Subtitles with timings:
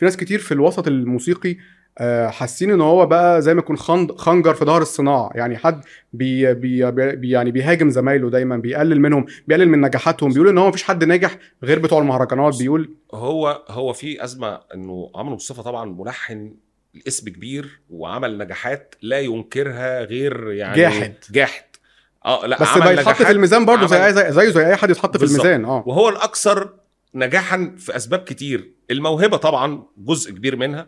[0.00, 1.56] في ناس كتير في الوسط الموسيقي
[1.98, 3.76] آه، حاسين إن هو بقى زي ما يكون
[4.16, 5.30] خنجر في ظهر الصناعة.
[5.34, 10.32] يعني حد بي بي بي يعني بيهاجم زمايله دايما بيقلل منهم بيقلل من نجاحاتهم.
[10.32, 12.58] بيقول إن هو مفيش حد ناجح غير بتوع المهرجانات.
[12.58, 16.54] بيقول هو هو في أزمة إنه عمرو مصطفى طبعا ملحن
[16.94, 21.14] له اسم كبير وعمل نجاحات لا ينكرها غير يعني جاحد.
[21.30, 21.64] جاحد.
[22.24, 25.16] آه لا بس عمل يتحط في الميزان برضه زي زي زيه زي أي حد يتحط
[25.16, 25.24] في.
[25.24, 25.64] الميزان.
[25.64, 25.84] آه.
[25.86, 26.68] وهو الأكثر
[27.14, 28.79] نجاحا في أسباب كتير.
[28.90, 30.86] الموهبة طبعا جزء كبير منها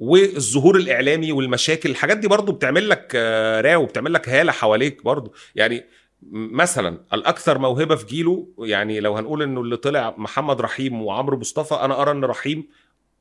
[0.00, 5.34] والظهور الإعلامي والمشاكل الحاجات دي برضو بتعمل لك آه، راو وبتعمل لك هالة حواليك برضو.
[5.54, 5.84] يعني
[6.32, 11.74] مثلا الأكثر موهبة في جيله يعني لو هنقول إنه اللي طلع محمد رحيم وعمرو مصطفى
[11.74, 12.68] أنا أرى إن رحيم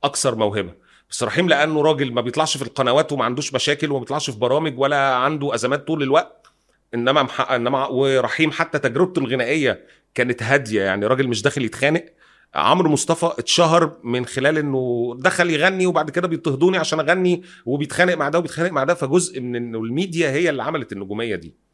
[0.04, 0.74] أكثر موهبة.
[1.10, 4.80] بس رحيم لأنه راجل ما بيطلعش في القنوات وما عندوش مشاكل وما بيطلعش في برامج
[4.80, 6.48] ولا عنده أزمات طول الوقت.
[6.94, 7.28] إنما.
[7.56, 12.06] إنما ورحيم حتى تجربته الغنائية كانت هادية يعني راجل مش داخل يتخانق.
[12.56, 18.30] عمرو مصطفى اتشهر من خلال إنه دخل يغني وبعد كده بيضطهدوني عشان أغني وبيتخانق مع
[18.30, 21.69] ده وبيتخانق مع ده فجزء من إنه الميديا هي اللي عملت النجومية دي.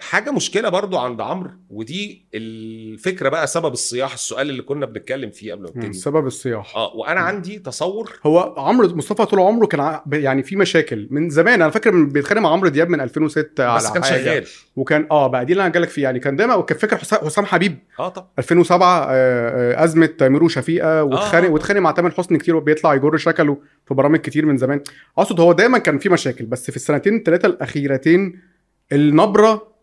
[0.00, 5.52] حاجة مشكلة برضو عند عمرو ودي الفكرة بقى سبب الصياح السؤال اللي كنا بنتكلم فيه
[5.52, 5.92] قبل ما نبتدي.
[5.92, 6.76] سبب الصياح.
[6.76, 8.12] آه وأنا عندي تصور.
[8.26, 11.62] هو عمرو مصطفى طول عمره كان يعني في مشاكل من زمان.
[11.62, 14.24] أنا فاكر بيتخانق مع عمرو دياب من 2006 على بس كان حاجة.
[14.24, 14.44] شغال.
[14.76, 17.78] وكان آه بقى دي اللي أنا جالك فيه يعني كان دايما وكان فاكر حسام حبيب.
[18.00, 21.52] آه طب 2007 آه، آه، أزمة تامر وشفيقة واتخانق آه.
[21.52, 23.58] واتخانق مع تامر حسني كتير وبيطلع يجر شكله
[23.88, 24.80] في برامج كتير من زمان.
[25.18, 28.53] أقصد هو دايما كان في مشاكل بس في السنتين الثلاثه الأخيرتين
[28.92, 29.74] النبرة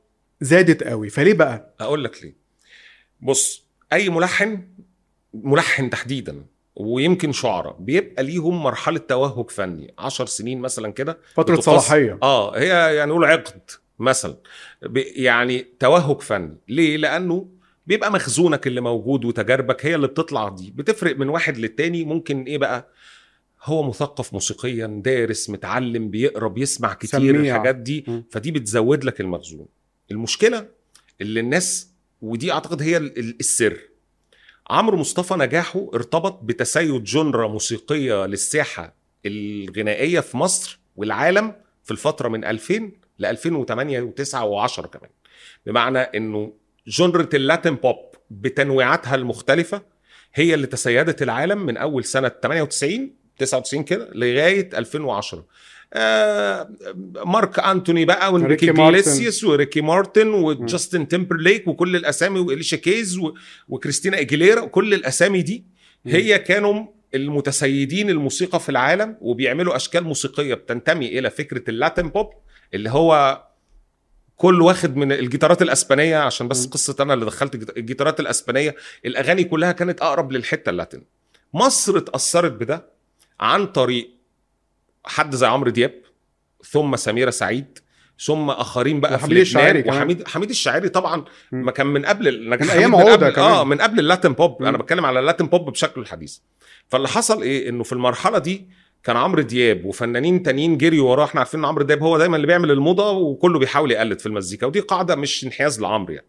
[0.41, 1.09] زادت قوي.
[1.09, 2.35] فليه بقى؟ أقول لك ليه.
[3.21, 4.67] بص أي ملحن
[5.33, 9.93] ملحن تحديدا ويمكن شعراء بيبقى ليهم مرحلة توهج فني.
[9.99, 12.19] عشر سنين مثلا كده فترة بتقص- صلاحية.
[12.23, 13.61] آه هي يعني نقول عقد
[13.99, 14.35] مثلا.
[14.81, 16.57] ب- يعني توهج فني.
[16.67, 17.47] ليه؟ لأنه
[17.87, 20.71] بيبقى مخزونك اللي موجود وتجاربك هي اللي بتطلع دي.
[20.75, 22.03] بتفرق من واحد للتاني.
[22.03, 22.87] ممكن إيه بقى؟
[23.63, 27.55] هو مثقف موسيقيا دارس متعلم بيقرا بيسمع كتير سميع.
[27.55, 28.21] الحاجات دي م.
[28.31, 29.67] فدي بتزود لك المخزون
[30.11, 30.67] المشكلة
[31.21, 31.91] اللي الناس
[32.21, 33.79] ودي أعتقد هي ال- ال- السر
[34.69, 42.45] عمرو مصطفى نجاحه ارتبط بتسيد جنرا موسيقية للساحة الغنائية في مصر والعالم في الفترة من
[42.45, 45.09] 2000 ل 2008 و9 و10 كمان
[45.65, 46.53] بمعنى إنه
[46.87, 47.95] genre ال Latin pop
[48.29, 49.81] بتنويعاتها المختلفة
[50.33, 55.45] هي اللي تسيدت العالم من أول سنة 98 99 كده لغاية 2010
[55.93, 56.69] آه
[57.25, 58.93] مارك أنتوني بقى وانريكي ريكي مارتن.
[58.93, 63.19] إجليسيوس وريكي مارتن وجاستن تيمبرليك وكل الأسامي وأليشا كيز
[63.69, 65.65] وكريستينا إيجيليرا وكل الأسامي دي
[66.05, 72.29] هي كانوا المتسيدين الموسيقى في العالم وبيعملوا أشكال موسيقية بتنتمي إلى فكرة ال Latin pop
[72.73, 73.43] اللي هو
[74.35, 76.65] كل واخد من الجيتارات الأسبانية عشان بس.
[76.67, 78.75] قصة أنا اللي دخلت الجيت- الجيتارات الأسبانية
[79.05, 81.03] الأغاني كلها كانت أقرب للحتة ال Latin
[81.53, 82.90] مصر اتأثرت بده
[83.41, 84.09] عن طريق
[85.05, 85.93] حد زي عمرو دياب
[86.65, 87.79] ثم سميرة سعيد
[88.25, 89.43] ثم آخرين بقى في لبنان.
[89.89, 91.25] وحميد حميد الشاعري طبعا.
[91.51, 93.51] ما كان من قبل النجاح حميد أيام من قبل كمان.
[93.51, 94.63] آه من قبل ال Latin pop.
[94.63, 96.37] أنا بتكلم على ال Latin pop بشكله الحديث
[96.87, 98.67] فاللي حصل إيه إنه في المرحلة دي
[99.03, 102.47] كان عمرو دياب وفنانين تانيين جريوا وراه إحنا عارفين إن عمرو دياب هو دايما اللي
[102.47, 106.27] بيعمل الموضة وكله بيحاول يقلد في المزيكا ودي قاعدة مش انحياز لعمرو يعني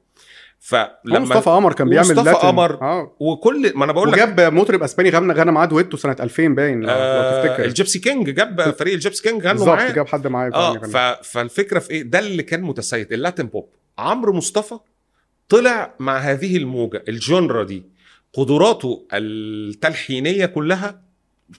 [0.64, 2.34] فلما مصطفى قمر كان بيعمل Latin.
[2.34, 3.16] قمر آه.
[3.20, 6.80] وكل ما أنا بقول لك وجاب مطرب أسباني غنى غنى معاه دويتو سنة 2000 باين
[6.80, 7.64] لو, لو آه تفتكر.
[7.64, 9.92] ال Gipsy King جاب فريق ال Gipsy King غنوا بالظبط معاه.
[9.92, 10.78] جاب حد معاه آه.
[10.78, 10.96] ف...
[11.28, 13.68] فالفكرة في إيه؟ ده اللي كان متسيد ال Latin pop.
[13.98, 14.78] عمرو مصطفى
[15.48, 17.82] طلع مع هذه الموجة ال genre دي
[18.34, 21.00] قدراته التلحينية كلها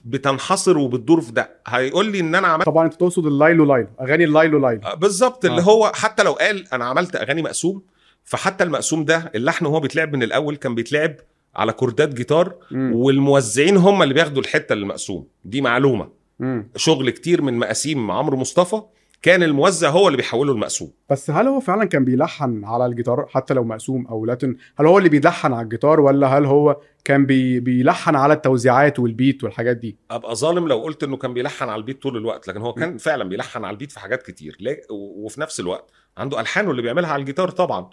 [0.04, 1.50] بتنحصر وبتدور في ده.
[1.66, 5.44] هيقول لي إن أنا عملت طبعا أنت تقصد اللايلو لايلو أغاني اللايلو لايلو آه، بالظبط
[5.44, 5.64] اللي آه.
[5.64, 7.82] هو حتى لو قال أنا عملت أغاني مقسوم
[8.24, 11.16] فحتى المقسوم ده اللحن وهو بيتلعب من الأول كان بيتلعب
[11.56, 12.92] على كوردات جيتار مم.
[12.94, 16.08] والموزعين هم اللي بياخدوا الحتة اللي مقسوم دي معلومة.
[16.38, 16.68] مم.
[16.76, 18.82] شغل كتير من مقاسيم عمرو مصطفى
[19.22, 20.90] كان الموزع هو اللي بيحوله المقسوم.
[21.10, 24.98] بس هل هو فعلا كان بيلحن على الجيتار حتى لو مقسوم أو Latin؟ هل هو
[24.98, 29.76] اللي بيلحن على الجيتار ولا هل هو كان بي بيلحن على التوزيعات وال beat والحاجات
[29.76, 32.72] دي؟ أبقى ظالم لو قلت إنه كان بيلحن على ال beat طول الوقت لكن هو
[32.72, 34.58] كان فعلا بيلحن على ال beat في حاجات كتير.
[34.90, 37.90] وفي نفس الوقت عنده ألحانه اللي بيعملها على الجيتار طبعا.